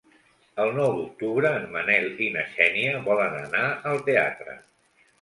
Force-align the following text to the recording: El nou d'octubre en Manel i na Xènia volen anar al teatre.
El 0.63 0.71
nou 0.77 0.95
d'octubre 0.99 1.51
en 1.59 1.69
Manel 1.77 2.09
i 2.29 2.33
na 2.39 2.49
Xènia 2.57 3.05
volen 3.13 3.41
anar 3.47 3.65
al 3.93 4.07
teatre. 4.13 4.61